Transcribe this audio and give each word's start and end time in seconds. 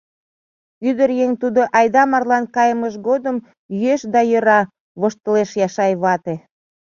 —Ӱдыр 0.89 1.09
еҥ 1.23 1.31
тудо 1.41 1.61
айда 1.79 2.03
марлан 2.11 2.45
кайымыж 2.55 2.93
годым 3.07 3.37
йӱэш 3.79 4.01
да 4.13 4.21
йӧра,— 4.31 4.61
воштылеш 4.99 5.49
Яшай 5.67 5.93
вате. 6.03 6.35